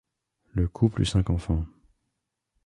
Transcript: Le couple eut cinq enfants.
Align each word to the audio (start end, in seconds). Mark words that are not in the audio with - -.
Le 0.53 0.67
couple 0.67 1.03
eut 1.03 1.05
cinq 1.05 1.29
enfants. 1.29 1.63